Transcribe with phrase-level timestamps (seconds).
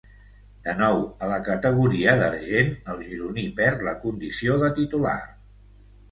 [0.67, 5.19] De nou a la categoria d'argent, el gironí perd la condició de titular.